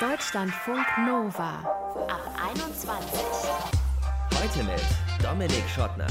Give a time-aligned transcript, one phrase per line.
[0.00, 1.58] Deutschlandfunk Nova
[2.08, 2.22] ab
[2.52, 3.20] 21.
[4.32, 4.80] Heute mit
[5.20, 6.06] Dominik Schottner.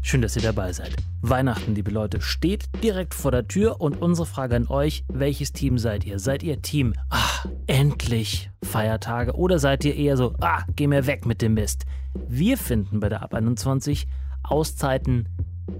[0.00, 0.94] Schön, dass ihr dabei seid.
[1.22, 5.76] Weihnachten, liebe Leute, steht direkt vor der Tür und unsere Frage an euch, welches Team
[5.76, 6.20] seid ihr?
[6.20, 11.26] Seid ihr Team, ah, endlich Feiertage oder seid ihr eher so, ah, geh mir weg
[11.26, 11.84] mit dem Mist?
[12.28, 14.06] Wir finden bei der Ab 21
[14.44, 15.28] Auszeiten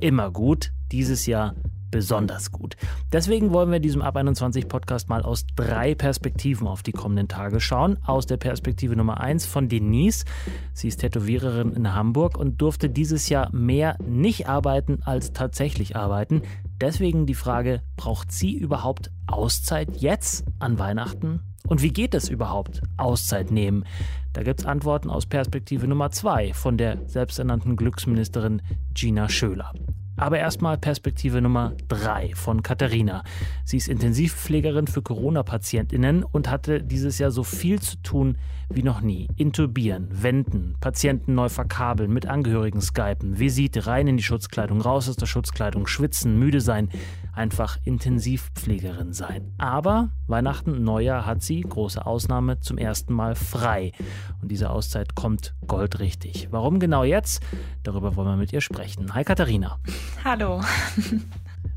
[0.01, 1.55] immer gut, dieses Jahr
[1.95, 2.75] besonders gut.
[3.13, 7.29] Deswegen wollen wir in diesem Ab 21 Podcast mal aus drei Perspektiven auf die kommenden
[7.29, 7.99] Tage schauen.
[8.05, 10.25] Aus der Perspektive Nummer 1 von Denise.
[10.73, 16.43] Sie ist Tätowiererin in Hamburg und durfte dieses Jahr mehr nicht arbeiten als tatsächlich arbeiten.
[16.81, 21.43] Deswegen die Frage, braucht sie überhaupt Auszeit jetzt an Weihnachten?
[21.69, 23.85] Und wie geht es überhaupt, Auszeit nehmen?
[24.33, 28.63] Da gibt es Antworten aus Perspektive Nummer 2 von der selbsternannten Glücksministerin
[28.95, 29.73] Gina Schöler.
[30.17, 33.25] Aber erstmal Perspektive Nummer 3 von Katharina.
[33.65, 38.39] Sie ist Intensivpflegerin für Corona-PatientInnen und hatte dieses Jahr so viel zu tun
[38.71, 39.29] wie noch nie.
[39.37, 45.17] Intubieren, wenden, Patienten neu verkabeln, mit Angehörigen skypen, Visite, rein in die Schutzkleidung, raus aus
[45.17, 46.89] der Schutzkleidung, schwitzen, müde sein,
[47.35, 49.53] einfach Intensivpflegerin sein.
[49.59, 53.93] Aber Weihnachten, Neujahr hat sie, große Ausnahme, zum ersten Mal frei.
[54.41, 56.49] Und diese Auszeit kommt goldrichtig.
[56.51, 57.43] Warum genau jetzt?
[57.83, 59.15] Darüber wollen wir mit ihr sprechen.
[59.15, 59.79] Hi Katharina.
[60.25, 60.63] Hallo.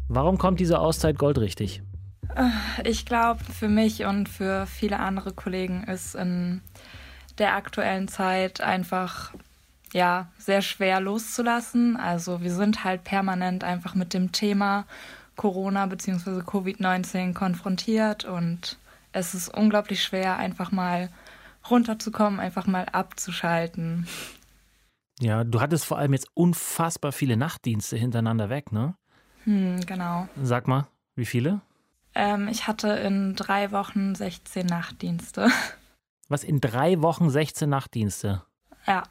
[0.07, 1.81] Warum kommt diese Auszeit goldrichtig?
[2.83, 6.61] Ich glaube, für mich und für viele andere Kollegen ist in
[7.37, 9.33] der aktuellen Zeit einfach
[9.93, 11.97] ja sehr schwer loszulassen.
[11.97, 14.85] Also wir sind halt permanent einfach mit dem Thema
[15.37, 16.41] Corona bzw.
[16.41, 18.77] Covid-19 konfrontiert und
[19.13, 21.09] es ist unglaublich schwer, einfach mal
[21.69, 24.07] runterzukommen, einfach mal abzuschalten.
[25.19, 28.95] Ja, du hattest vor allem jetzt unfassbar viele Nachtdienste hintereinander weg, ne?
[29.45, 30.27] Hm, genau.
[30.41, 31.61] Sag mal, wie viele?
[32.13, 35.49] Ähm, ich hatte in drei Wochen 16 Nachtdienste.
[36.29, 38.43] Was, in drei Wochen 16 Nachtdienste?
[38.85, 39.03] Ja.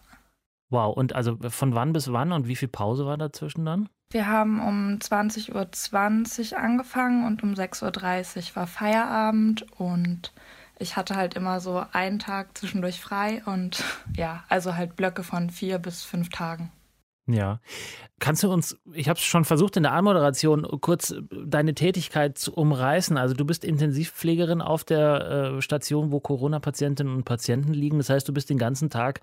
[0.69, 3.89] Wow, und also von wann bis wann und wie viel Pause war dazwischen dann?
[4.11, 10.33] Wir haben um 20.20 Uhr angefangen und um 6.30 Uhr war Feierabend und
[10.79, 13.83] ich hatte halt immer so einen Tag zwischendurch frei und
[14.17, 16.73] ja, also halt Blöcke von vier bis fünf Tagen.
[17.29, 17.61] Ja.
[18.21, 22.55] Kannst du uns, ich habe es schon versucht in der Anmoderation, kurz deine Tätigkeit zu
[22.55, 23.17] umreißen.
[23.17, 27.99] Also du bist Intensivpflegerin auf der äh, Station, wo Corona-Patientinnen und Patienten liegen.
[27.99, 29.21] Das heißt, du bist den ganzen Tag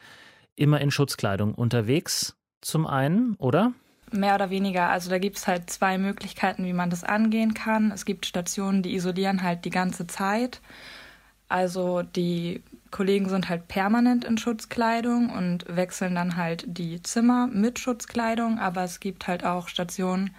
[0.55, 3.73] immer in Schutzkleidung unterwegs, zum einen, oder?
[4.11, 4.89] Mehr oder weniger.
[4.89, 7.91] Also da gibt es halt zwei Möglichkeiten, wie man das angehen kann.
[7.91, 10.61] Es gibt Stationen, die isolieren halt die ganze Zeit.
[11.49, 17.79] Also die Kollegen sind halt permanent in Schutzkleidung und wechseln dann halt die Zimmer mit
[17.79, 18.59] Schutzkleidung.
[18.59, 20.35] Aber es gibt halt auch Stationen,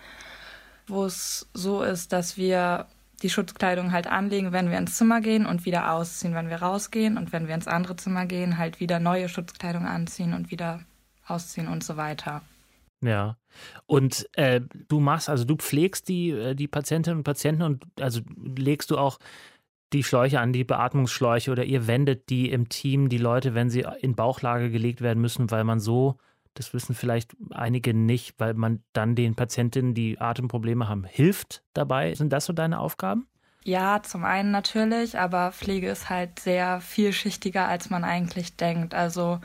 [0.86, 2.86] wo es so ist, dass wir
[3.22, 7.16] die Schutzkleidung halt anlegen, wenn wir ins Zimmer gehen und wieder ausziehen, wenn wir rausgehen
[7.16, 10.80] und wenn wir ins andere Zimmer gehen, halt wieder neue Schutzkleidung anziehen und wieder
[11.26, 12.42] ausziehen und so weiter.
[13.02, 13.36] Ja.
[13.86, 18.20] Und äh, du machst, also du pflegst die, äh, die Patientinnen und Patienten und also
[18.56, 19.18] legst du auch
[19.92, 23.86] die Schläuche an, die Beatmungsschläuche oder ihr wendet die im Team, die Leute, wenn sie
[24.00, 26.16] in Bauchlage gelegt werden müssen, weil man so,
[26.54, 32.14] das wissen vielleicht einige nicht, weil man dann den Patientinnen, die Atemprobleme haben, hilft dabei.
[32.14, 33.26] Sind das so deine Aufgaben?
[33.64, 38.94] Ja, zum einen natürlich, aber Pflege ist halt sehr vielschichtiger, als man eigentlich denkt.
[38.94, 39.40] Also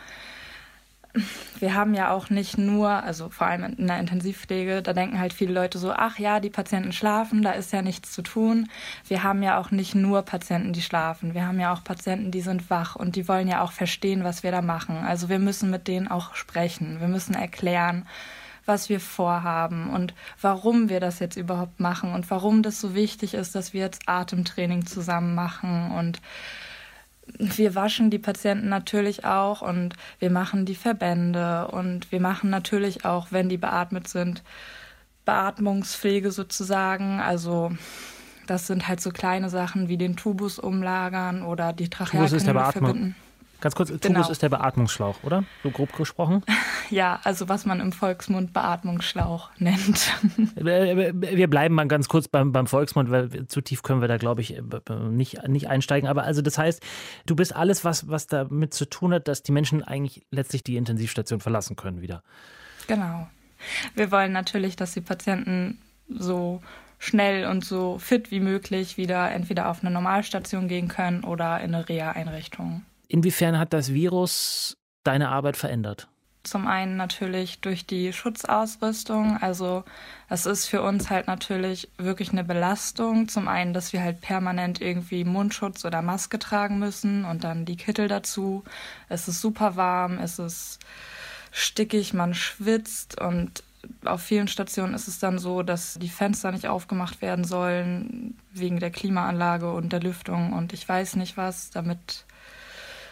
[1.60, 5.34] wir haben ja auch nicht nur, also vor allem in der Intensivpflege, da denken halt
[5.34, 8.70] viele Leute so, ach ja, die Patienten schlafen, da ist ja nichts zu tun.
[9.08, 11.34] Wir haben ja auch nicht nur Patienten, die schlafen.
[11.34, 14.44] Wir haben ja auch Patienten, die sind wach und die wollen ja auch verstehen, was
[14.44, 14.98] wir da machen.
[14.98, 17.00] Also wir müssen mit denen auch sprechen.
[17.00, 18.06] Wir müssen erklären,
[18.66, 23.34] was wir vorhaben und warum wir das jetzt überhaupt machen und warum das so wichtig
[23.34, 26.22] ist, dass wir jetzt Atemtraining zusammen machen und
[27.38, 33.06] wir waschen die Patienten natürlich auch und wir machen die Verbände und wir machen natürlich
[33.06, 34.44] auch, wenn die beatmet sind,
[35.26, 37.20] Beatmungspflege sozusagen.
[37.20, 37.72] Also
[38.48, 43.16] das sind halt so kleine Sachen wie den Tubus umlagern oder die Trachealkanüle verbinden.
[43.62, 44.30] Ganz kurz, Tubus genau.
[44.30, 45.44] ist der Beatmungsschlauch, oder?
[45.64, 46.44] So grob gesprochen?
[46.92, 50.12] Ja, also was man im Volksmund Beatmungsschlauch nennt.
[50.56, 54.42] Wir bleiben mal ganz kurz beim, beim Volksmund, weil zu tief können wir da, glaube
[54.42, 54.60] ich,
[55.12, 56.10] nicht, nicht einsteigen.
[56.10, 56.82] Aber also das heißt,
[57.28, 60.78] du bist alles, was, was damit zu tun hat, dass die Menschen eigentlich letztlich die
[60.78, 62.24] Intensivstation verlassen können wieder.
[62.88, 63.30] Genau.
[63.94, 65.78] Wir wollen natürlich, dass die Patienten
[66.08, 66.60] so
[66.98, 71.74] schnell und so fit wie möglich wieder entweder auf eine Normalstation gehen können oder in
[71.76, 72.84] eine Reha-Einrichtung.
[73.10, 76.08] Inwiefern hat das Virus deine Arbeit verändert?
[76.44, 79.38] Zum einen natürlich durch die Schutzausrüstung.
[79.42, 79.84] Also
[80.30, 83.28] es ist für uns halt natürlich wirklich eine Belastung.
[83.28, 87.76] Zum einen, dass wir halt permanent irgendwie Mundschutz oder Maske tragen müssen und dann die
[87.76, 88.64] Kittel dazu.
[89.10, 90.80] Es ist super warm, es ist
[91.52, 93.64] stickig, man schwitzt und
[94.06, 98.80] auf vielen Stationen ist es dann so, dass die Fenster nicht aufgemacht werden sollen wegen
[98.80, 102.26] der Klimaanlage und der Lüftung und ich weiß nicht was, damit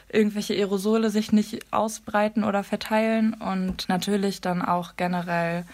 [0.09, 5.65] irgendwelche Aerosole sich nicht ausbreiten oder verteilen und natürlich dann auch generell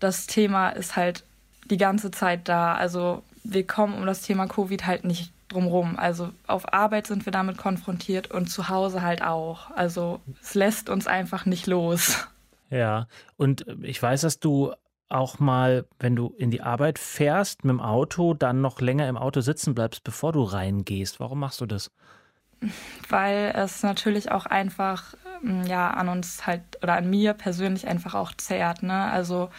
[0.00, 1.24] das Thema ist halt
[1.70, 2.74] die ganze Zeit da.
[2.74, 5.96] Also wir kommen um das Thema Covid halt nicht drumrum.
[5.98, 9.70] Also auf Arbeit sind wir damit konfrontiert und zu Hause halt auch.
[9.70, 12.26] Also es lässt uns einfach nicht los.
[12.70, 13.06] Ja,
[13.36, 14.74] und ich weiß, dass du
[15.08, 19.16] auch mal, wenn du in die Arbeit fährst mit dem Auto, dann noch länger im
[19.16, 21.18] Auto sitzen bleibst, bevor du reingehst.
[21.18, 21.90] Warum machst du das?
[23.08, 25.14] Weil es natürlich auch einfach
[25.44, 28.82] ähm, ja an uns halt oder an mir persönlich einfach auch zehrt.
[28.82, 29.04] Ne?
[29.10, 29.50] Also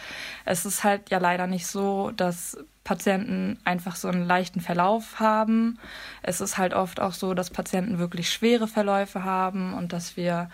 [0.44, 5.78] es ist halt ja leider nicht so, dass Patienten einfach so einen leichten Verlauf haben.
[6.22, 10.50] Es ist halt oft auch so, dass Patienten wirklich schwere Verläufe haben und dass wir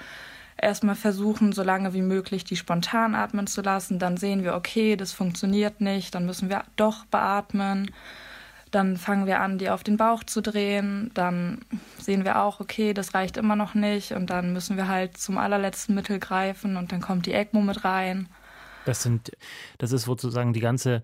[0.60, 3.98] erstmal versuchen, so lange wie möglich die spontan atmen zu lassen.
[3.98, 7.90] Dann sehen wir, okay, das funktioniert nicht, dann müssen wir doch beatmen.
[8.76, 11.10] Dann fangen wir an, die auf den Bauch zu drehen.
[11.14, 11.60] Dann
[11.96, 14.12] sehen wir auch, okay, das reicht immer noch nicht.
[14.12, 17.86] Und dann müssen wir halt zum allerletzten Mittel greifen und dann kommt die ECMO mit
[17.86, 18.28] rein.
[18.84, 19.32] Das sind,
[19.78, 21.02] das ist sozusagen die ganze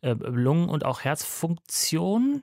[0.00, 2.42] äh, Lungen- und auch Herzfunktion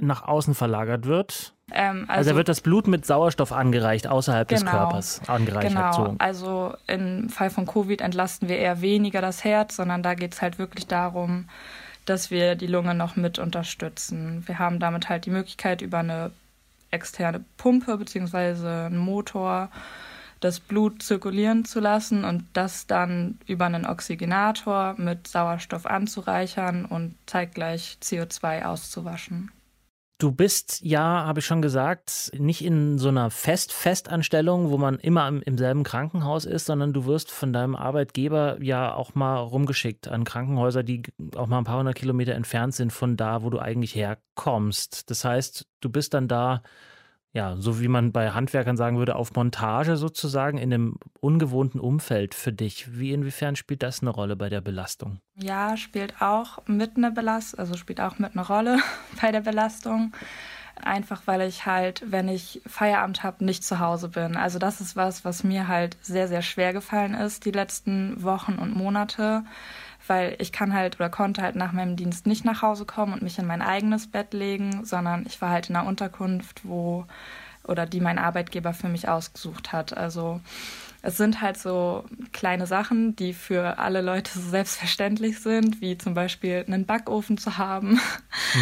[0.00, 1.54] nach außen verlagert wird.
[1.70, 5.70] Ähm, also, also, da wird das Blut mit Sauerstoff angereicht, außerhalb genau, des Körpers angereichert.
[5.70, 6.16] Genau, so.
[6.18, 10.42] also im Fall von Covid entlasten wir eher weniger das Herz, sondern da geht es
[10.42, 11.48] halt wirklich darum,
[12.08, 14.42] dass wir die Lunge noch mit unterstützen.
[14.46, 16.30] Wir haben damit halt die Möglichkeit, über eine
[16.90, 18.86] externe Pumpe bzw.
[18.86, 19.70] einen Motor
[20.40, 27.16] das Blut zirkulieren zu lassen und das dann über einen Oxygenator mit Sauerstoff anzureichern und
[27.26, 29.50] zeitgleich CO2 auszuwaschen.
[30.18, 35.28] Du bist ja, habe ich schon gesagt, nicht in so einer Fest-Festanstellung, wo man immer
[35.28, 40.08] im, im, selben Krankenhaus ist, sondern du wirst von deinem Arbeitgeber ja auch mal rumgeschickt
[40.08, 41.04] an Krankenhäuser, die
[41.36, 45.08] auch mal ein paar hundert Kilometer entfernt sind von da, wo du eigentlich herkommst.
[45.08, 46.64] Das heißt, du bist dann da
[47.32, 52.34] ja, so wie man bei Handwerkern sagen würde, auf Montage sozusagen in einem ungewohnten Umfeld
[52.34, 52.98] für dich.
[52.98, 55.20] Wie inwiefern spielt das eine Rolle bei der Belastung?
[55.36, 58.78] Ja, spielt auch mit eine Belastung, also spielt auch mit eine Rolle
[59.20, 60.12] bei der Belastung.
[60.80, 64.36] Einfach weil ich halt, wenn ich Feierabend habe, nicht zu Hause bin.
[64.36, 68.54] Also das ist was, was mir halt sehr, sehr schwer gefallen ist die letzten Wochen
[68.54, 69.44] und Monate
[70.08, 73.22] weil ich kann halt oder konnte halt nach meinem Dienst nicht nach Hause kommen und
[73.22, 77.06] mich in mein eigenes Bett legen, sondern ich war halt in einer Unterkunft, wo
[77.64, 79.96] oder die mein Arbeitgeber für mich ausgesucht hat.
[79.96, 80.40] Also
[81.02, 86.14] es sind halt so kleine Sachen, die für alle Leute so selbstverständlich sind, wie zum
[86.14, 88.00] Beispiel einen Backofen zu haben.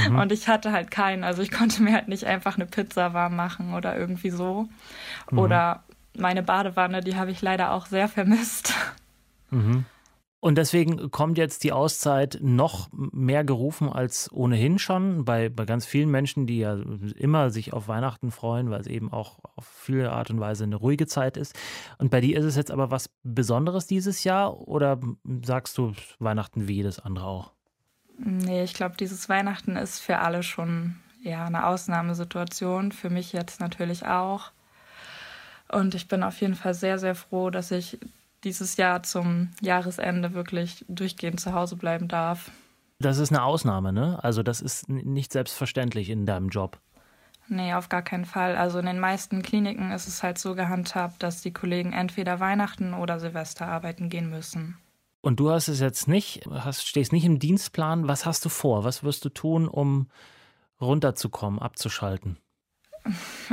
[0.08, 0.18] Mhm.
[0.18, 1.24] Und ich hatte halt keinen.
[1.24, 4.68] Also ich konnte mir halt nicht einfach eine Pizza warm machen oder irgendwie so.
[5.30, 5.38] Mhm.
[5.38, 5.84] Oder
[6.16, 8.74] meine Badewanne, die habe ich leider auch sehr vermisst.
[9.50, 9.84] Mhm.
[10.38, 15.86] Und deswegen kommt jetzt die Auszeit noch mehr gerufen als ohnehin schon bei, bei ganz
[15.86, 16.76] vielen Menschen, die ja
[17.16, 20.76] immer sich auf Weihnachten freuen, weil es eben auch auf viele Art und Weise eine
[20.76, 21.54] ruhige Zeit ist.
[21.98, 25.00] Und bei dir ist es jetzt aber was Besonderes dieses Jahr oder
[25.42, 27.52] sagst du Weihnachten wie jedes andere auch?
[28.18, 32.92] Nee, ich glaube, dieses Weihnachten ist für alle schon ja, eine Ausnahmesituation.
[32.92, 34.52] Für mich jetzt natürlich auch.
[35.68, 37.98] Und ich bin auf jeden Fall sehr, sehr froh, dass ich
[38.44, 42.50] dieses Jahr zum Jahresende wirklich durchgehend zu Hause bleiben darf.
[42.98, 44.18] Das ist eine Ausnahme, ne?
[44.22, 46.80] Also das ist nicht selbstverständlich in deinem Job.
[47.48, 48.56] Nee, auf gar keinen Fall.
[48.56, 52.94] Also in den meisten Kliniken ist es halt so gehandhabt, dass die Kollegen entweder Weihnachten
[52.94, 54.78] oder Silvester arbeiten gehen müssen.
[55.20, 58.08] Und du hast es jetzt nicht, hast, stehst nicht im Dienstplan.
[58.08, 58.84] Was hast du vor?
[58.84, 60.08] Was wirst du tun, um
[60.80, 62.38] runterzukommen, abzuschalten?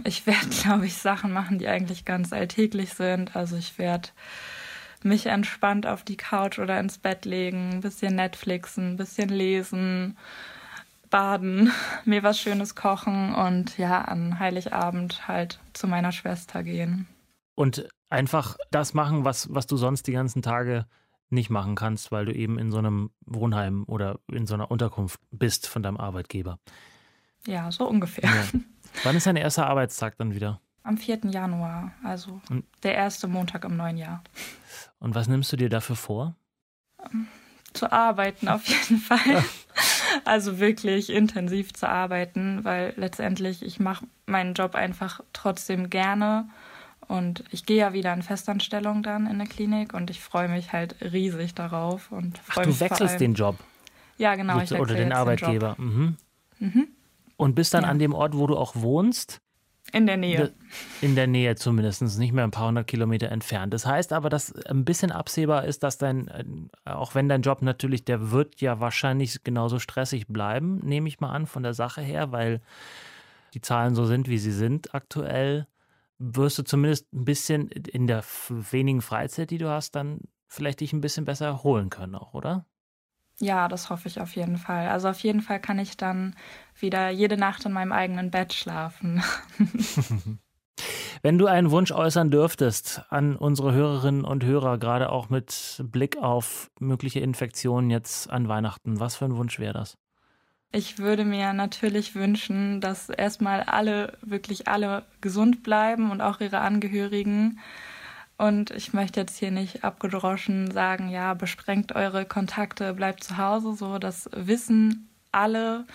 [0.03, 3.35] Ich werde, glaube ich, Sachen machen, die eigentlich ganz alltäglich sind.
[3.35, 4.09] Also ich werde
[5.05, 10.17] mich entspannt auf die Couch oder ins Bett legen, ein bisschen Netflixen, ein bisschen lesen,
[11.09, 11.71] baden,
[12.05, 17.07] mir was Schönes kochen und ja, an Heiligabend halt zu meiner Schwester gehen.
[17.55, 20.85] Und einfach das machen, was, was du sonst die ganzen Tage
[21.29, 25.19] nicht machen kannst, weil du eben in so einem Wohnheim oder in so einer Unterkunft
[25.31, 26.59] bist von deinem Arbeitgeber.
[27.45, 28.29] Ja, so ungefähr.
[28.29, 28.59] Ja.
[29.03, 30.61] Wann ist dein erster Arbeitstag dann wieder?
[30.83, 31.19] Am 4.
[31.29, 34.21] Januar, also und, der erste Montag im neuen Jahr.
[34.99, 36.35] Und was nimmst du dir dafür vor?
[37.73, 39.43] Zu arbeiten auf jeden Fall.
[40.25, 46.47] Also wirklich intensiv zu arbeiten, weil letztendlich ich mache meinen Job einfach trotzdem gerne
[47.07, 50.73] Und ich gehe ja wieder in Festanstellung dann in der Klinik und ich freue mich
[50.73, 52.11] halt riesig darauf.
[52.11, 53.57] Und Ach, du wechselst den Job?
[54.17, 54.59] Ja, genau.
[54.61, 55.75] Ich oder den Arbeitgeber.
[55.77, 56.17] Den mhm.
[56.59, 56.87] Mhm.
[57.37, 57.89] Und bist dann ja.
[57.89, 59.41] an dem Ort, wo du auch wohnst?
[59.93, 60.51] In der Nähe.
[61.01, 63.73] In der Nähe zumindest, nicht mehr ein paar hundert Kilometer entfernt.
[63.75, 66.43] Das heißt aber, dass ein bisschen absehbar ist, dass dein, äh,
[66.89, 71.29] auch wenn dein Job natürlich, der wird ja wahrscheinlich genauso stressig bleiben, nehme ich mal
[71.29, 72.61] an, von der Sache her, weil
[73.53, 75.67] die Zahlen so sind, wie sie sind aktuell,
[76.17, 80.91] wirst du zumindest ein bisschen in der wenigen Freizeit, die du hast, dann vielleicht dich
[80.93, 82.65] ein bisschen besser erholen können auch, oder?
[83.43, 84.87] Ja, das hoffe ich auf jeden Fall.
[84.87, 86.33] Also auf jeden Fall kann ich dann
[86.79, 89.21] wieder jede Nacht in meinem eigenen Bett schlafen.
[91.21, 96.15] Wenn du einen Wunsch äußern dürftest an unsere Hörerinnen und Hörer, gerade auch mit Blick
[96.15, 99.97] auf mögliche Infektionen jetzt an Weihnachten, was für ein Wunsch wäre das?
[100.71, 106.61] Ich würde mir natürlich wünschen, dass erstmal alle, wirklich alle gesund bleiben und auch ihre
[106.61, 107.59] Angehörigen.
[108.37, 113.75] Und ich möchte jetzt hier nicht abgedroschen sagen, ja, besprengt eure Kontakte, bleibt zu Hause,
[113.75, 115.85] so das wissen alle,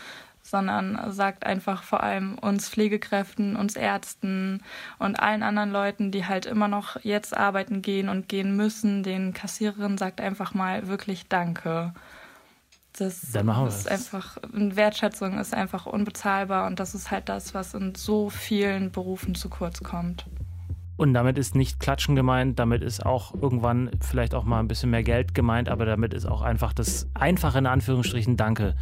[0.42, 4.62] sondern sagt einfach vor allem uns Pflegekräften, uns Ärzten
[4.98, 9.34] und allen anderen Leuten, die halt immer noch jetzt arbeiten gehen und gehen müssen, den
[9.34, 11.92] Kassiererinnen sagt einfach mal wirklich Danke.
[12.98, 18.28] Das ist einfach, Wertschätzung ist einfach unbezahlbar und das ist halt das, was in so
[18.30, 20.24] vielen Berufen zu kurz kommt.
[20.98, 24.90] Und damit ist nicht Klatschen gemeint, damit ist auch irgendwann vielleicht auch mal ein bisschen
[24.90, 28.74] mehr Geld gemeint, aber damit ist auch einfach das einfache in Anführungsstrichen Danke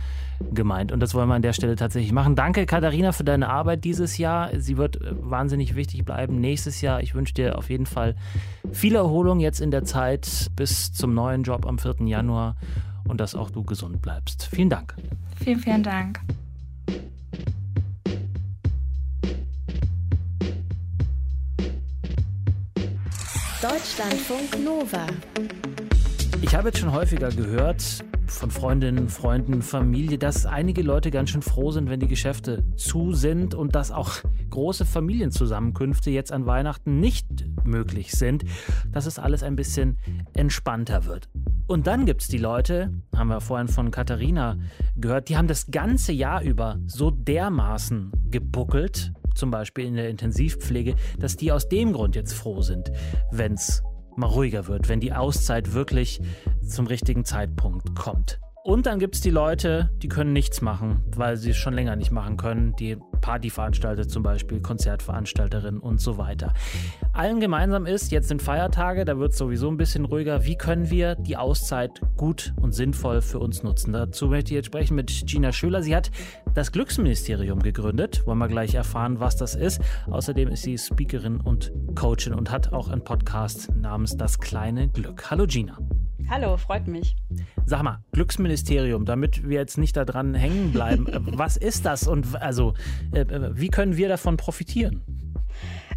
[0.51, 0.93] gemeint.
[0.93, 2.35] Und das wollen wir an der Stelle tatsächlich machen.
[2.35, 4.49] Danke, Katharina, für deine Arbeit dieses Jahr.
[4.59, 7.03] Sie wird wahnsinnig wichtig bleiben nächstes Jahr.
[7.03, 8.17] Ich wünsche dir auf jeden Fall
[8.73, 11.97] viel Erholung jetzt in der Zeit bis zum neuen Job am 4.
[12.07, 12.57] Januar
[13.07, 14.49] und dass auch du gesund bleibst.
[14.51, 14.95] Vielen Dank.
[15.39, 16.21] Vielen, vielen Dank.
[23.63, 25.07] Deutschlandfunk Nova.
[26.43, 31.41] Ich habe jetzt schon häufiger gehört von Freundinnen, Freunden, Familie, dass einige Leute ganz schön
[31.41, 34.13] froh sind, wenn die Geschäfte zu sind und dass auch
[34.51, 37.27] große Familienzusammenkünfte jetzt an Weihnachten nicht
[37.65, 38.45] möglich sind,
[38.93, 39.97] dass es alles ein bisschen
[40.35, 41.31] entspannter wird.
[41.67, 44.59] Und dann gibt es die Leute, haben wir vorhin von Katharina
[44.97, 50.97] gehört, die haben das ganze Jahr über so dermaßen gebuckelt, zum Beispiel in der Intensivpflege,
[51.19, 52.91] dass die aus dem Grund jetzt froh sind,
[53.31, 53.83] wenn es
[54.17, 56.21] mal ruhiger wird, wenn die Auszeit wirklich
[56.67, 58.41] zum richtigen Zeitpunkt kommt.
[58.67, 61.95] Und dann gibt es die Leute, die können nichts machen, weil sie es schon länger
[61.95, 62.75] nicht machen können.
[62.75, 66.53] Die Partyveranstalter zum Beispiel, Konzertveranstalterinnen und so weiter.
[67.17, 70.45] Allen gemeinsam ist, jetzt sind Feiertage, da wird es sowieso ein bisschen ruhiger.
[70.45, 73.95] Wie können wir die Auszeit gut und sinnvoll für uns nutzen?
[73.95, 75.83] Dazu möchte ich jetzt sprechen mit Gina Schöler.
[75.83, 76.11] Sie hat
[76.53, 78.27] das Glücksministerium gegründet.
[78.27, 79.81] Wollen wir gleich erfahren, was das ist.
[80.11, 85.31] Außerdem ist sie Speakerin und Coachin und hat auch einen Podcast namens Das kleine Glück.
[85.31, 85.79] Hallo Gina.
[86.29, 87.17] Hallo, freut mich.
[87.65, 91.07] Sag mal, Glücksministerium, damit wir jetzt nicht daran hängen bleiben.
[91.33, 92.75] was ist das und also
[93.13, 95.03] äh, äh, wie können wir davon profitieren?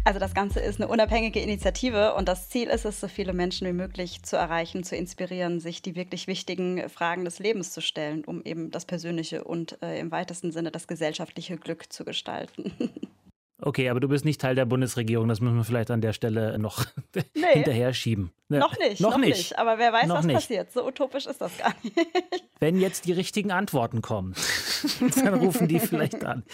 [0.04, 3.66] Also das Ganze ist eine unabhängige Initiative und das Ziel ist es, so viele Menschen
[3.68, 8.24] wie möglich zu erreichen, zu inspirieren, sich die wirklich wichtigen Fragen des Lebens zu stellen,
[8.24, 12.72] um eben das persönliche und äh, im weitesten Sinne das gesellschaftliche Glück zu gestalten.
[13.62, 16.58] Okay, aber du bist nicht Teil der Bundesregierung, das müssen wir vielleicht an der Stelle
[16.58, 18.32] noch nee, hinterher schieben.
[18.48, 18.58] Ne?
[18.58, 19.36] Noch nicht, noch, noch nicht.
[19.36, 19.58] nicht.
[19.58, 20.34] Aber wer weiß, noch was nicht.
[20.34, 20.72] passiert.
[20.72, 21.96] So utopisch ist das gar nicht.
[22.60, 24.34] Wenn jetzt die richtigen Antworten kommen,
[25.22, 26.44] dann rufen die vielleicht an.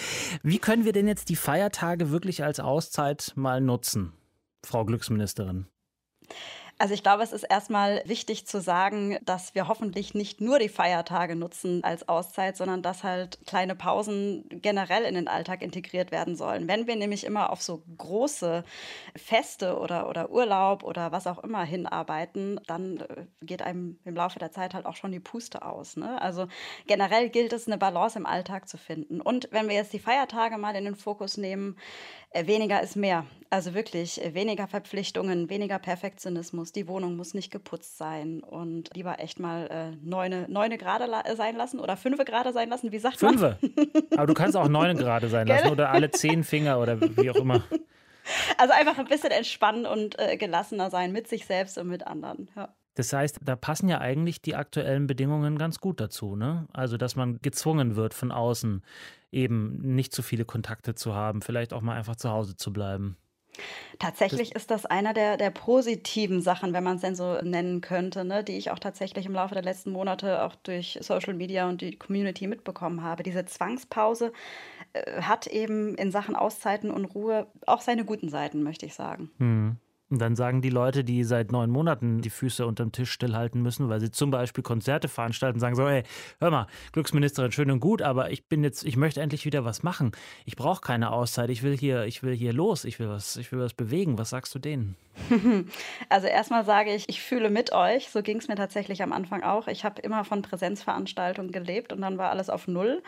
[0.42, 4.12] Wie können wir denn jetzt die Feiertage wirklich als Auszeit mal nutzen,
[4.64, 5.66] Frau Glücksministerin?
[6.78, 10.68] Also ich glaube, es ist erstmal wichtig zu sagen, dass wir hoffentlich nicht nur die
[10.68, 16.36] Feiertage nutzen als Auszeit, sondern dass halt kleine Pausen generell in den Alltag integriert werden
[16.36, 16.68] sollen.
[16.68, 18.62] Wenn wir nämlich immer auf so große
[19.16, 24.38] Feste oder, oder Urlaub oder was auch immer hinarbeiten, dann äh, geht einem im Laufe
[24.38, 25.96] der Zeit halt auch schon die Puste aus.
[25.96, 26.20] Ne?
[26.20, 26.46] Also
[26.86, 29.22] generell gilt es, eine Balance im Alltag zu finden.
[29.22, 31.76] Und wenn wir jetzt die Feiertage mal in den Fokus nehmen,
[32.36, 33.24] äh, weniger ist mehr.
[33.48, 36.65] Also wirklich äh, weniger Verpflichtungen, weniger Perfektionismus.
[36.72, 41.22] Die Wohnung muss nicht geputzt sein und lieber echt mal äh, neune, neune Grade la
[41.36, 42.92] sein lassen oder fünfe Grade sein lassen.
[42.92, 43.58] Wie sagt Fünfe.
[43.60, 43.86] man?
[44.16, 47.36] Aber du kannst auch neune Grade sein lassen oder alle zehn Finger oder wie auch
[47.36, 47.62] immer.
[48.58, 52.50] Also einfach ein bisschen entspannen und äh, gelassener sein mit sich selbst und mit anderen.
[52.56, 52.74] Ja.
[52.96, 56.66] Das heißt, da passen ja eigentlich die aktuellen Bedingungen ganz gut dazu, ne?
[56.72, 58.82] Also, dass man gezwungen wird von außen,
[59.30, 63.18] eben nicht zu viele Kontakte zu haben, vielleicht auch mal einfach zu Hause zu bleiben.
[63.98, 67.80] Tatsächlich das ist das einer der, der positiven Sachen, wenn man es denn so nennen
[67.80, 71.68] könnte, ne, die ich auch tatsächlich im Laufe der letzten Monate auch durch Social Media
[71.68, 73.22] und die Community mitbekommen habe.
[73.22, 74.32] Diese Zwangspause
[74.92, 79.30] äh, hat eben in Sachen Auszeiten und Ruhe auch seine guten Seiten, möchte ich sagen.
[79.38, 79.76] Hm.
[80.08, 83.88] Und dann sagen die Leute, die seit neun Monaten die Füße unterm Tisch stillhalten müssen,
[83.88, 86.04] weil sie zum Beispiel Konzerte veranstalten, sagen so, hey,
[86.38, 89.82] hör mal, Glücksministerin, schön und gut, aber ich bin jetzt, ich möchte endlich wieder was
[89.82, 90.12] machen.
[90.44, 93.50] Ich brauche keine Auszeit, ich will hier, ich will hier los, ich will was, ich
[93.50, 94.16] will was bewegen.
[94.16, 94.96] Was sagst du denen?
[96.08, 98.08] Also erstmal sage ich, ich fühle mit euch.
[98.10, 99.66] So ging es mir tatsächlich am Anfang auch.
[99.66, 103.02] Ich habe immer von Präsenzveranstaltungen gelebt und dann war alles auf Null.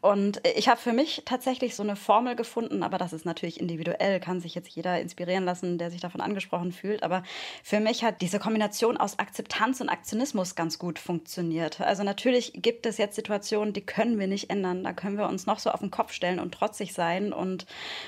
[0.00, 4.20] Und ich habe für mich tatsächlich so eine Formel gefunden, aber das ist natürlich individuell,
[4.20, 7.02] kann sich jetzt jeder inspirieren lassen, der sich davon angesprochen fühlt.
[7.02, 7.22] Aber
[7.62, 11.80] für mich hat diese Kombination aus Akzeptanz und Aktionismus ganz gut funktioniert.
[11.80, 14.84] Also natürlich gibt es jetzt Situationen, die können wir nicht ändern.
[14.84, 17.66] Da können wir uns noch so auf den Kopf stellen und trotzig sein und,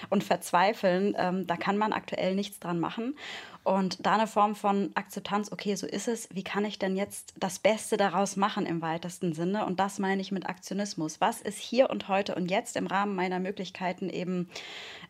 [0.09, 1.14] und verzweifeln.
[1.18, 3.14] Ähm, da kann man aktuell nichts dran machen.
[3.62, 7.34] Und da eine Form von Akzeptanz, okay, so ist es, wie kann ich denn jetzt
[7.38, 9.66] das Beste daraus machen im weitesten Sinne?
[9.66, 11.20] Und das meine ich mit Aktionismus.
[11.20, 14.49] Was ist hier und heute und jetzt im Rahmen meiner Möglichkeiten eben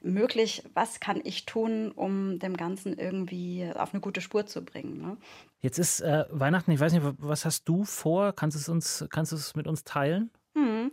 [0.02, 0.64] möglich?
[0.74, 5.00] Was kann ich tun, um dem Ganzen irgendwie auf eine gute Spur zu bringen?
[5.00, 5.16] Ne?
[5.60, 8.32] Jetzt ist äh, Weihnachten, ich weiß nicht, was hast du vor?
[8.32, 10.30] Kannst du es uns, kannst du es mit uns teilen?
[10.54, 10.90] Hm.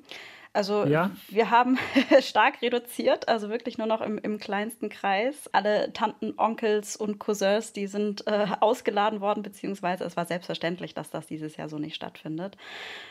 [0.53, 1.11] Also ja.
[1.29, 1.77] wir haben
[2.21, 5.49] stark reduziert, also wirklich nur noch im, im, kleinsten Kreis.
[5.53, 11.09] Alle Tanten, Onkels und Cousins, die sind äh, ausgeladen worden, beziehungsweise es war selbstverständlich, dass
[11.09, 12.57] das dieses Jahr so nicht stattfindet.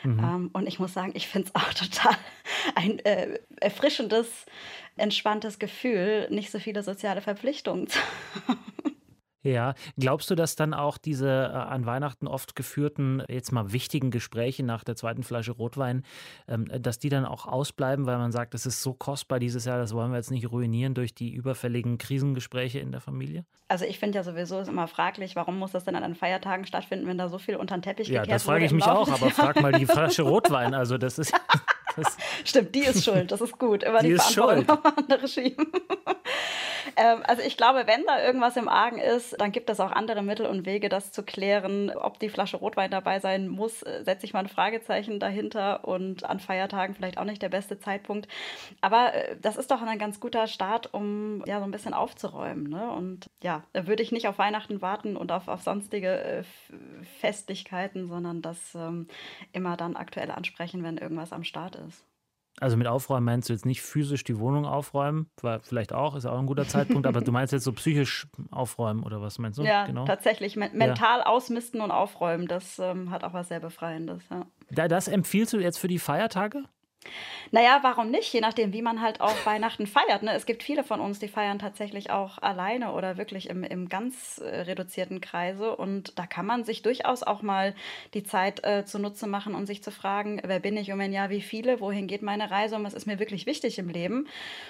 [0.03, 0.19] Mhm.
[0.19, 2.15] Ähm, und ich muss sagen, ich finde es auch total
[2.75, 4.45] ein äh, erfrischendes,
[4.97, 7.99] entspanntes Gefühl, nicht so viele soziale Verpflichtungen zu
[8.47, 8.86] haben.
[9.53, 14.11] Ja, glaubst du, dass dann auch diese äh, an Weihnachten oft geführten, jetzt mal wichtigen
[14.11, 16.03] Gespräche nach der zweiten Flasche Rotwein,
[16.47, 19.77] ähm, dass die dann auch ausbleiben, weil man sagt, das ist so kostbar dieses Jahr,
[19.77, 23.45] das wollen wir jetzt nicht ruinieren durch die überfälligen Krisengespräche in der Familie?
[23.69, 27.07] Also ich finde ja sowieso ist immer fraglich, warum muss das denn an Feiertagen stattfinden,
[27.07, 29.09] wenn da so viel unter den Teppich ja, gekehrt Ja, das frage ich mich auch,
[29.09, 31.33] aber frag mal die Flasche Rotwein, also das ist...
[31.97, 33.83] Das Stimmt, die ist schuld, das ist gut.
[33.83, 34.69] Immer die, die ist schuld.
[34.97, 35.65] andere schieben.
[36.95, 40.21] Ähm, also ich glaube, wenn da irgendwas im Argen ist, dann gibt es auch andere
[40.21, 41.91] Mittel und Wege, das zu klären.
[41.91, 46.23] Ob die Flasche Rotwein dabei sein muss, äh, setze ich mal ein Fragezeichen dahinter und
[46.23, 48.27] an Feiertagen vielleicht auch nicht der beste Zeitpunkt.
[48.81, 52.69] Aber äh, das ist doch ein ganz guter Start, um ja so ein bisschen aufzuräumen.
[52.69, 52.91] Ne?
[52.91, 56.43] Und ja, würde ich nicht auf Weihnachten warten und auf, auf sonstige äh,
[57.19, 59.07] Festlichkeiten, sondern das ähm,
[59.53, 62.05] immer dann aktuell ansprechen, wenn irgendwas am Start ist.
[62.59, 66.25] Also mit Aufräumen meinst du jetzt nicht physisch die Wohnung aufräumen, war vielleicht auch, ist
[66.25, 69.63] auch ein guter Zeitpunkt, aber du meinst jetzt so psychisch aufräumen oder was meinst du?
[69.63, 70.05] Ja, genau.
[70.05, 70.55] tatsächlich.
[70.55, 71.25] Me mental ja.
[71.27, 74.23] ausmisten und aufräumen, das ähm, hat auch was sehr Befreiendes.
[74.29, 74.87] Ja.
[74.87, 76.63] Das empfiehlst du jetzt für die Feiertage?
[77.51, 78.33] Naja, warum nicht?
[78.33, 80.23] Je nachdem, wie man halt auch Weihnachten feiert.
[80.23, 80.33] Ne?
[80.33, 84.39] Es gibt viele von uns, die feiern tatsächlich auch alleine oder wirklich im, im ganz
[84.39, 85.75] äh, reduzierten Kreise.
[85.75, 87.73] Und da kann man sich durchaus auch mal
[88.13, 91.29] die Zeit äh, zunutze machen und sich zu fragen, wer bin ich und wenn ja,
[91.29, 94.27] wie viele, wohin geht meine Reise und was ist mir wirklich wichtig im Leben.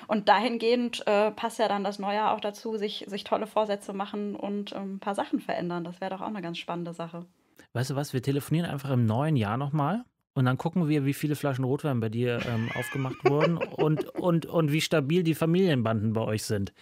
[0.08, 4.36] Und dahingehend äh, passt ja dann das Neue auch dazu, sich, sich tolle Vorsätze machen
[4.36, 5.84] und ähm, ein paar Sachen verändern.
[5.84, 7.26] Das wäre doch auch eine ganz spannende Sache.
[7.74, 10.06] Weißt du was, wir telefonieren einfach im neuen Jahr nochmal
[10.38, 14.46] und dann gucken wir, wie viele Flaschen Rotwein bei dir ähm, aufgemacht wurden und, und,
[14.46, 16.74] und wie stabil die Familienbanden bei euch sind.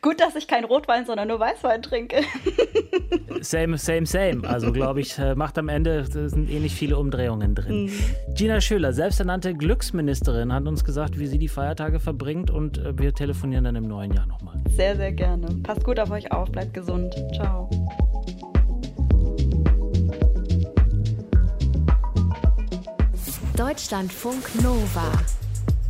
[0.00, 2.20] Gut, dass ich kein Rotwein, sondern nur Weißwein trinke.
[3.40, 4.46] Same, same, same.
[4.46, 7.84] Also glaube ich, äh, macht am Ende sind eh nicht viele Umdrehungen drin.
[7.84, 8.34] Mhm.
[8.34, 13.14] Gina Schöler, selbsternannte Glücksministerin, hat uns gesagt, wie sie die Feiertage verbringt und äh, wir
[13.14, 14.56] telefonieren dann im neuen Jahr nochmal.
[14.68, 15.46] Sehr, sehr gerne.
[15.62, 17.14] Passt gut auf euch auf, bleibt gesund.
[17.34, 17.70] Ciao.
[23.60, 25.12] Deutschlandfunk Nova.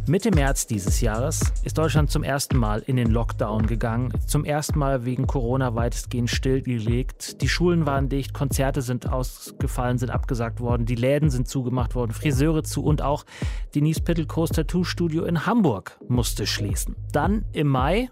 [0.09, 4.13] Mitte März dieses Jahres ist Deutschland zum ersten Mal in den Lockdown gegangen.
[4.27, 7.41] Zum ersten Mal wegen Corona weitestgehend stillgelegt.
[7.41, 12.11] Die Schulen waren dicht, Konzerte sind ausgefallen, sind abgesagt worden, die Läden sind zugemacht worden,
[12.11, 13.25] Friseure zu und auch
[13.73, 16.97] Denise Pittelkows Tattoo-Studio in Hamburg musste schließen.
[17.13, 18.11] Dann im Mai,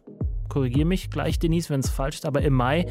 [0.48, 2.86] korrigiere mich gleich Denise, wenn es falsch ist, aber im Mai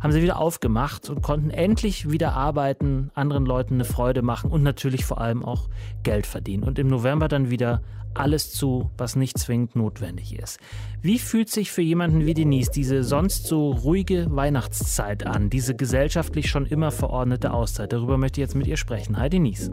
[0.00, 4.62] haben sie wieder aufgemacht und konnten endlich wieder arbeiten, anderen Leuten eine Freude machen und
[4.62, 5.68] natürlich vor allem auch
[6.02, 6.62] Geld verdienen.
[6.62, 7.82] Und im November dann wieder
[8.14, 10.58] alles zu, was nicht zwingend notwendig ist.
[11.00, 16.50] Wie fühlt sich für jemanden wie Denise diese sonst so ruhige Weihnachtszeit an, diese gesellschaftlich
[16.50, 17.92] schon immer verordnete Auszeit?
[17.92, 19.18] Darüber möchte ich jetzt mit ihr sprechen.
[19.18, 19.70] Hi Denise.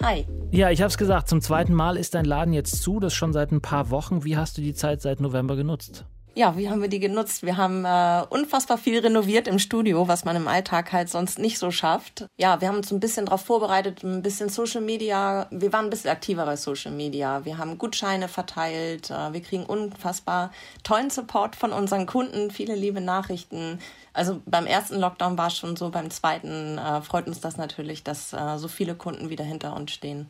[0.00, 0.26] Hi.
[0.50, 3.32] Ja, ich habe es gesagt, zum zweiten Mal ist dein Laden jetzt zu, das schon
[3.32, 4.24] seit ein paar Wochen.
[4.24, 6.06] Wie hast du die Zeit seit November genutzt?
[6.34, 7.42] Ja, wie haben wir die genutzt?
[7.42, 11.58] Wir haben äh, unfassbar viel renoviert im Studio, was man im Alltag halt sonst nicht
[11.58, 12.26] so schafft.
[12.38, 15.46] Ja, wir haben uns ein bisschen darauf vorbereitet, ein bisschen Social Media.
[15.50, 17.44] Wir waren ein bisschen aktiver bei Social Media.
[17.44, 19.10] Wir haben Gutscheine verteilt.
[19.10, 23.78] Äh, wir kriegen unfassbar tollen Support von unseren Kunden, viele liebe Nachrichten.
[24.14, 28.04] Also beim ersten Lockdown war es schon so, beim zweiten äh, freut uns das natürlich,
[28.04, 30.28] dass äh, so viele Kunden wieder hinter uns stehen.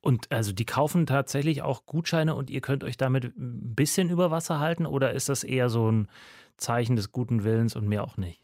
[0.00, 4.30] Und also die kaufen tatsächlich auch Gutscheine und ihr könnt euch damit ein bisschen über
[4.30, 6.08] Wasser halten oder ist das eher so ein
[6.56, 8.40] Zeichen des guten Willens und mehr auch nicht?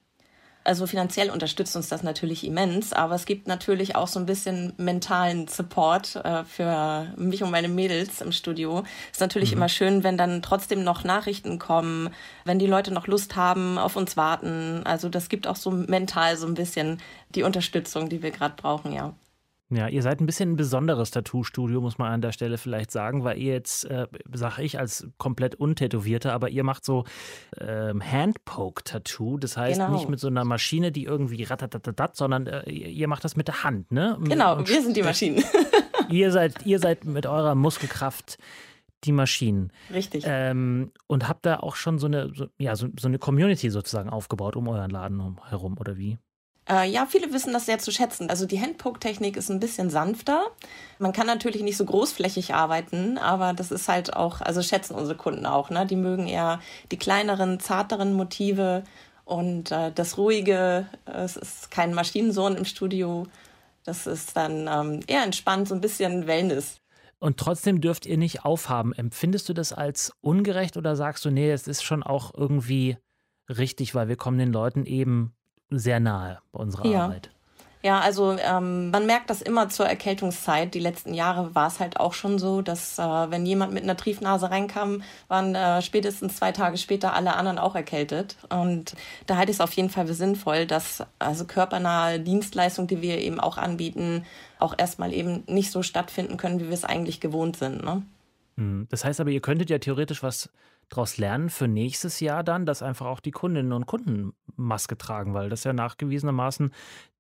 [0.67, 4.73] Also finanziell unterstützt uns das natürlich immens, aber es gibt natürlich auch so ein bisschen
[4.79, 8.83] mentalen Support äh, für mich und meine Mädels im Studio.
[9.13, 9.59] Ist natürlich mhm.
[9.59, 12.11] immer schön, wenn dann trotzdem noch Nachrichten kommen,
[12.45, 14.83] wenn die Leute noch Lust haben, auf uns warten.
[14.85, 18.93] Also das gibt auch so mental so ein bisschen die Unterstützung, die wir gerade brauchen,
[18.93, 19.15] ja.
[19.69, 23.25] Ja, ihr seid ein bisschen ein besonderes Tattoo-Studio, muss man an der Stelle vielleicht sagen,
[23.25, 27.05] weil ihr jetzt, äh, sag ich, als komplett untätowierter, aber ihr macht so
[27.59, 29.39] ähm, Handpoke-Tattoo.
[29.39, 29.93] Das heißt genau.
[29.93, 33.65] nicht mit so einer Maschine, die irgendwie ratatatatat, sondern äh, ihr macht das mit der
[33.65, 34.17] Hand, ne?
[34.21, 35.43] Genau, Und wir sind die Maschinen.
[36.11, 38.39] ihr seid, ihr seid mit eurer Muskelkraft
[39.03, 39.73] die Maschinen.
[39.93, 40.25] Richtig.
[40.27, 44.11] Ähm, und habt da auch schon so eine, so, ja, so, so eine Community sozusagen
[44.11, 46.19] aufgebaut um euren Laden herum, oder wie?
[46.69, 48.29] Äh, ja, viele wissen das sehr zu schätzen.
[48.29, 50.47] Also die Handpoke-Technik ist ein bisschen sanfter.
[50.99, 55.17] Man kann natürlich nicht so großflächig arbeiten, aber das ist halt auch, also schätzen unsere
[55.17, 55.71] Kunden auch.
[55.71, 55.87] Ne?
[55.87, 58.83] Die mögen eher die kleineren, zarteren Motive
[59.25, 60.87] und äh, das Ruhige.
[61.05, 63.27] Es ist kein Maschinensohn im Studio.
[63.85, 66.81] Das ist dann ähm, eher entspannt, so ein bisschen Wellness.
[67.19, 68.93] Und trotzdem dürft ihr nicht aufhaben.
[68.93, 72.99] Empfindest du das als ungerecht oder sagst du, nee, es ist schon auch irgendwie
[73.49, 75.33] richtig, weil wir kommen den Leuten eben
[75.71, 77.05] sehr nahe bei unserer ja.
[77.05, 77.31] Arbeit.
[77.87, 80.75] Ja, also ähm, man merkt das immer zur Erkältungszeit.
[80.75, 83.97] Die letzten Jahre war es halt auch schon so, dass äh, wenn jemand mit einer
[83.97, 88.39] Triefnase reinkam, waren äh, spätestens zwei Tage später alle anderen auch erkältet.
[88.49, 93.03] Und da halte ich es auf jeden Fall für sinnvoll, dass also körpernahe Dienstleistungen, die
[93.03, 94.25] wir eben auch anbieten,
[94.59, 97.85] auch erstmal eben nicht so stattfinden können, wie wir es eigentlich gewohnt sind.
[97.85, 98.03] Ne?
[98.57, 100.51] Hm, das heißt aber, ihr könntet ja theoretisch was
[100.89, 105.35] daraus lernen für nächstes Jahr dann, dass einfach auch die Kundinnen und Kunden Maske tragen,
[105.35, 106.73] weil das ja nachgewiesenermaßen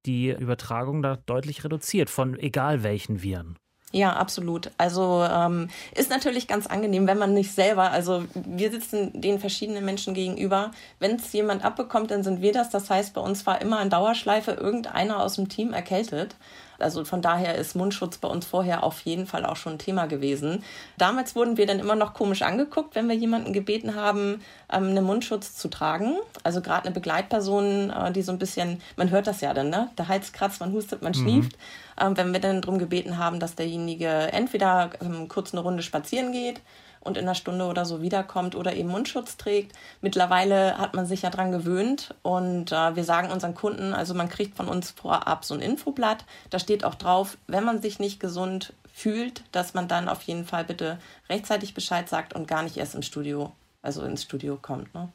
[0.06, 3.58] die Übertragung da deutlich reduziert von egal welchen Viren.
[3.92, 4.72] Ja, absolut.
[4.78, 9.84] Also ähm, ist natürlich ganz angenehm, wenn man nicht selber, also wir sitzen den verschiedenen
[9.84, 10.72] Menschen gegenüber.
[10.98, 12.68] Wenn es jemand abbekommt, dann sind wir das.
[12.70, 16.36] Das heißt, bei uns war immer in Dauerschleife irgendeiner aus dem Team erkältet.
[16.78, 20.06] Also von daher ist Mundschutz bei uns vorher auf jeden Fall auch schon ein Thema
[20.06, 20.62] gewesen.
[20.98, 25.04] Damals wurden wir dann immer noch komisch angeguckt, wenn wir jemanden gebeten haben, ähm, einen
[25.04, 26.16] Mundschutz zu tragen.
[26.42, 29.90] Also gerade eine Begleitperson, äh, die so ein bisschen, man hört das ja dann, ne?
[29.98, 31.16] Der Hals kratzt, man hustet, man mhm.
[31.16, 31.56] schnieft.
[31.98, 32.16] Mhm.
[32.16, 36.60] wenn wir dann darum gebeten haben, dass derjenige entweder ähm, kurz eine Runde spazieren geht
[37.06, 39.72] und in einer Stunde oder so wiederkommt oder eben Mundschutz trägt.
[40.00, 44.28] Mittlerweile hat man sich ja dran gewöhnt und äh, wir sagen unseren Kunden, also man
[44.28, 46.24] kriegt von uns vorab so ein Infoblatt.
[46.50, 50.44] Da steht auch drauf, wenn man sich nicht gesund fühlt, dass man dann auf jeden
[50.44, 54.94] Fall bitte rechtzeitig Bescheid sagt und gar nicht erst im Studio, also ins Studio kommt.
[54.94, 55.08] Ne?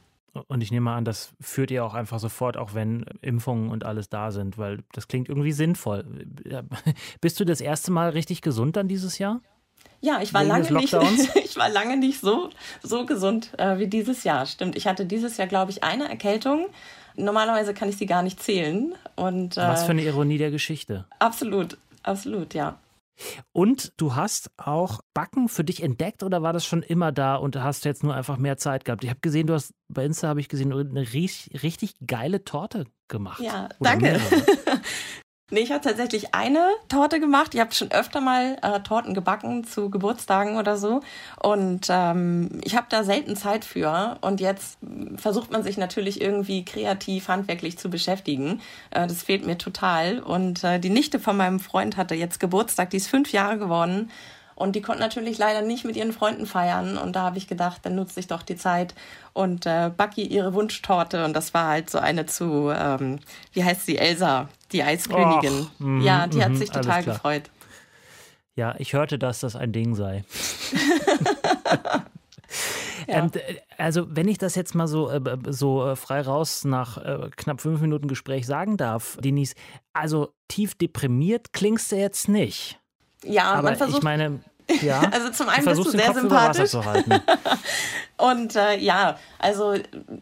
[0.47, 4.07] Und ich nehme an, das führt ihr auch einfach sofort, auch wenn Impfungen und alles
[4.07, 6.05] da sind, weil das klingt irgendwie sinnvoll.
[7.21, 9.41] Bist du das erste Mal richtig gesund dann dieses Jahr?
[10.01, 10.93] Ja, ich war lange nicht,
[11.35, 12.49] ich war lange nicht so,
[12.81, 14.45] so gesund äh, wie dieses Jahr.
[14.45, 14.75] Stimmt.
[14.75, 16.67] Ich hatte dieses Jahr, glaube ich, eine Erkältung.
[17.15, 18.95] Normalerweise kann ich sie gar nicht zählen.
[19.15, 21.05] Und, äh, Was für eine Ironie der Geschichte.
[21.19, 22.79] Absolut, absolut, ja.
[23.51, 27.55] Und du hast auch Backen für dich entdeckt oder war das schon immer da und
[27.55, 29.03] hast jetzt nur einfach mehr Zeit gehabt?
[29.03, 32.85] Ich habe gesehen, du hast bei Insta habe ich gesehen, eine richtig, richtig geile Torte
[33.07, 33.41] gemacht.
[33.41, 34.19] Ja, danke.
[35.53, 37.53] Nee, ich habe tatsächlich eine Torte gemacht.
[37.53, 41.01] Ich habe schon öfter mal äh, Torten gebacken zu Geburtstagen oder so.
[41.43, 44.17] Und ähm, ich habe da selten Zeit für.
[44.21, 44.77] Und jetzt
[45.17, 48.61] versucht man sich natürlich irgendwie kreativ, handwerklich zu beschäftigen.
[48.91, 50.19] Äh, das fehlt mir total.
[50.19, 52.91] Und äh, die Nichte von meinem Freund hatte jetzt Geburtstag.
[52.91, 54.09] Die ist fünf Jahre geworden.
[54.61, 56.97] Und die konnten natürlich leider nicht mit ihren Freunden feiern.
[56.97, 58.93] Und da habe ich gedacht, dann nutze ich doch die Zeit
[59.33, 61.25] und äh, backe ihre Wunschtorte.
[61.25, 63.19] Und das war halt so eine zu, ähm,
[63.53, 65.61] wie heißt sie, Elsa, die Eiskönigin.
[65.61, 67.49] Och, mh, ja, die mh, hat sich total gefreut.
[68.55, 70.23] Ja, ich hörte, dass das ein Ding sei.
[73.07, 73.23] Ja.
[73.23, 73.31] Ähm,
[73.77, 77.61] also, wenn ich das jetzt mal so, äh, so äh, frei raus nach äh, knapp
[77.61, 79.55] fünf Minuten Gespräch sagen darf, Denise,
[79.93, 82.79] also tief deprimiert klingst du jetzt nicht.
[83.23, 83.99] Ja, aber man versucht.
[83.99, 84.39] Ich meine,
[84.81, 86.71] ja, also zum einen bist du sehr sympathisch.
[88.21, 89.73] Und äh, ja, also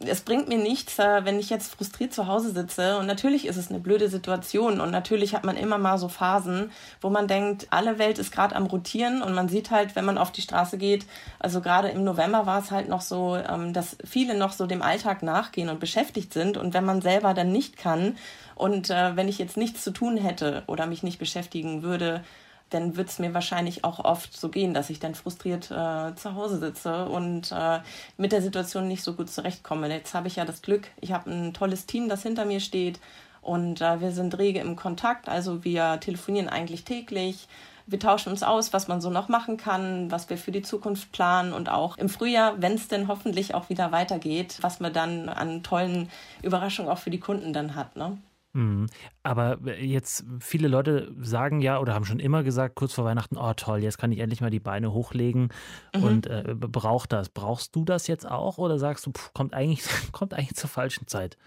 [0.06, 2.98] es bringt mir nichts, äh, wenn ich jetzt frustriert zu Hause sitze.
[2.98, 4.80] Und natürlich ist es eine blöde Situation.
[4.80, 8.56] Und natürlich hat man immer mal so Phasen, wo man denkt, alle Welt ist gerade
[8.56, 9.22] am Rotieren.
[9.22, 11.06] Und man sieht halt, wenn man auf die Straße geht,
[11.40, 14.82] also gerade im November war es halt noch so, ähm, dass viele noch so dem
[14.82, 16.56] Alltag nachgehen und beschäftigt sind.
[16.56, 18.18] Und wenn man selber dann nicht kann
[18.56, 22.24] und äh, wenn ich jetzt nichts zu tun hätte oder mich nicht beschäftigen würde,
[22.70, 26.36] dann wird es mir wahrscheinlich auch oft so gehen, dass ich dann frustriert äh, zu
[26.36, 27.80] Hause sitze und äh,
[28.18, 29.90] mit der Situation nicht so gut zurechtkomme.
[29.90, 33.00] Jetzt habe ich ja das Glück, ich habe ein tolles Team, das hinter mir steht
[33.42, 35.30] und äh, wir sind rege im Kontakt.
[35.30, 37.48] Also wir telefonieren eigentlich täglich.
[37.88, 41.12] Wir tauschen uns aus, was man so noch machen kann, was wir für die Zukunft
[41.12, 45.28] planen und auch im Frühjahr, wenn es denn hoffentlich auch wieder weitergeht, was man dann
[45.28, 46.10] an tollen
[46.44, 47.96] Überraschungen auch für die Kunden dann hat.
[47.96, 48.18] Ne?
[48.60, 48.88] Mhm.
[49.24, 53.54] Aber jetzt viele Leute sagen ja oder haben schon immer gesagt, kurz vor Weihnachten, oh
[53.54, 55.50] toll, jetzt kann ich endlich mal die Beine hochlegen
[55.96, 56.04] mhm.
[56.04, 57.30] und äh, braucht das.
[57.30, 61.08] Brauchst du das jetzt auch oder sagst du, pff, kommt, eigentlich, kommt eigentlich zur falschen
[61.08, 61.38] Zeit?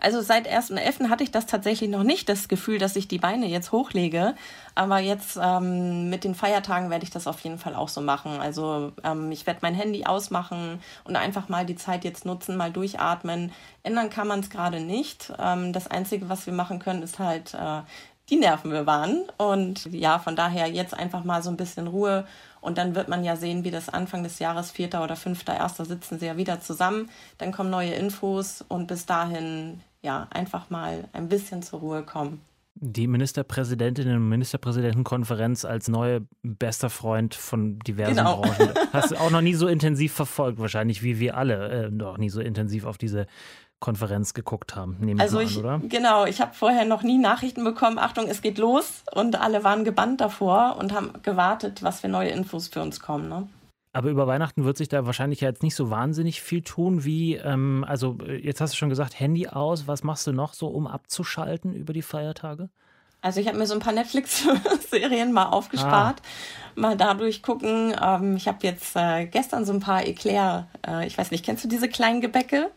[0.00, 1.08] Also seit 1.11.
[1.08, 4.34] hatte ich das tatsächlich noch nicht, das Gefühl, dass ich die Beine jetzt hochlege.
[4.74, 8.40] Aber jetzt ähm, mit den Feiertagen werde ich das auf jeden Fall auch so machen.
[8.40, 12.70] Also ähm, ich werde mein Handy ausmachen und einfach mal die Zeit jetzt nutzen, mal
[12.70, 13.52] durchatmen.
[13.82, 15.32] Ändern kann man es gerade nicht.
[15.38, 17.82] Ähm, das Einzige, was wir machen können, ist halt äh,
[18.28, 19.22] die Nerven bewahren.
[19.38, 22.26] Und ja, von daher jetzt einfach mal so ein bisschen Ruhe
[22.66, 25.00] und dann wird man ja sehen, wie das Anfang des Jahres, 4.
[25.00, 25.84] oder 5.1.
[25.84, 27.08] sitzen sie ja wieder zusammen.
[27.38, 32.40] Dann kommen neue Infos und bis dahin, ja, einfach mal ein bisschen zur Ruhe kommen.
[32.78, 38.42] Die Ministerpräsidentinnen und Ministerpräsidentenkonferenz als neue bester Freund von diversen genau.
[38.42, 38.74] Branchen.
[38.92, 42.28] Hast du auch noch nie so intensiv verfolgt, wahrscheinlich wie wir alle, äh, noch nie
[42.28, 43.26] so intensiv auf diese
[43.78, 45.80] Konferenz geguckt haben, nehme also ich an, oder?
[45.84, 49.84] Genau, ich habe vorher noch nie Nachrichten bekommen, Achtung, es geht los und alle waren
[49.84, 53.28] gebannt davor und haben gewartet, was für neue Infos für uns kommen.
[53.28, 53.48] Ne?
[53.96, 57.82] Aber über Weihnachten wird sich da wahrscheinlich jetzt nicht so wahnsinnig viel tun wie, ähm,
[57.88, 61.74] also jetzt hast du schon gesagt, Handy aus, was machst du noch so, um abzuschalten
[61.74, 62.68] über die Feiertage?
[63.22, 66.78] Also ich habe mir so ein paar Netflix-Serien mal aufgespart, ah.
[66.78, 67.96] mal dadurch gucken.
[67.98, 71.64] Ähm, ich habe jetzt äh, gestern so ein paar Eclair, äh, ich weiß nicht, kennst
[71.64, 72.70] du diese kleinen Gebäcke?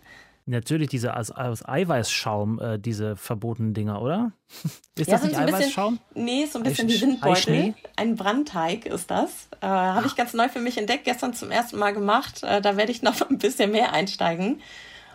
[0.49, 4.31] Natürlich diese aus, aus Eiweißschaum, äh, diese verbotenen Dinger, oder?
[4.95, 5.99] ist ja, das nicht Eiweißschaum?
[6.13, 7.75] Bisschen, nee, so ein bisschen wie Windbeutel.
[7.95, 9.47] Ein Brandteig ist das.
[9.61, 12.41] Äh, Habe ich ganz neu für mich entdeckt, gestern zum ersten Mal gemacht.
[12.41, 14.59] Äh, da werde ich noch ein bisschen mehr einsteigen.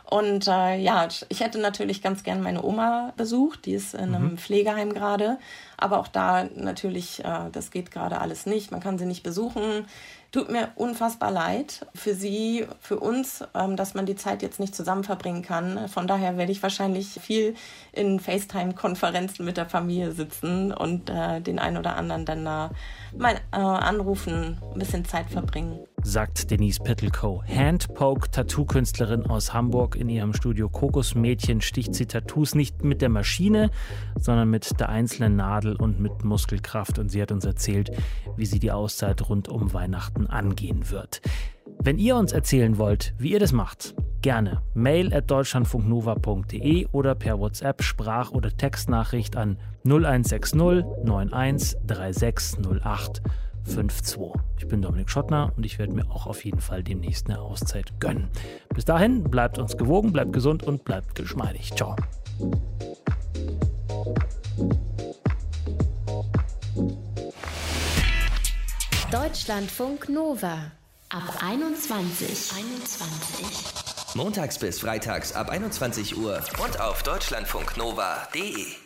[0.08, 4.32] Und äh, ja, ich hätte natürlich ganz gern meine Oma besucht, die ist in einem
[4.32, 4.38] mhm.
[4.38, 5.38] Pflegeheim gerade.
[5.76, 8.70] Aber auch da natürlich, äh, das geht gerade alles nicht.
[8.70, 9.86] Man kann sie nicht besuchen.
[10.34, 14.74] Tut mir unfassbar leid für Sie, für uns, ähm, dass man die Zeit jetzt nicht
[14.74, 15.88] zusammen verbringen kann.
[15.88, 17.54] Von daher werde ich wahrscheinlich viel
[17.92, 22.70] in FaceTime-Konferenzen mit der Familie sitzen und äh, den einen oder anderen dann mal
[23.52, 25.86] äh, anrufen, ein bisschen Zeit verbringen.
[26.06, 29.96] Sagt Denise Pettelkow, Handpoke-Tattoo-Künstlerin aus Hamburg.
[29.96, 33.70] In ihrem Studio Kokosmädchen sticht sie Tattoos nicht mit der Maschine,
[34.20, 36.98] sondern mit der einzelnen Nadel und mit Muskelkraft.
[36.98, 37.90] Und sie hat uns erzählt,
[38.36, 41.22] wie sie die Auszeit rund um Weihnachten angehen wird.
[41.82, 47.38] Wenn ihr uns erzählen wollt, wie ihr das macht, gerne mail at deutschlandfunknova.de oder per
[47.38, 53.22] WhatsApp Sprach- oder Textnachricht an 0160 91 3608
[53.64, 54.20] 52.
[54.58, 57.98] Ich bin Dominik Schottner und ich werde mir auch auf jeden Fall demnächst eine Auszeit
[58.00, 58.28] gönnen.
[58.74, 61.72] Bis dahin, bleibt uns gewogen, bleibt gesund und bleibt geschmeidig.
[61.74, 61.96] Ciao.
[69.10, 70.72] Deutschlandfunk Nova
[71.08, 72.52] ab 21.
[72.56, 74.16] 21.
[74.16, 78.83] Montags bis freitags ab 21 Uhr und auf deutschlandfunknova.de.